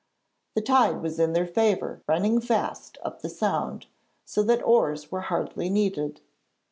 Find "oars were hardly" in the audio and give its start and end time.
4.63-5.69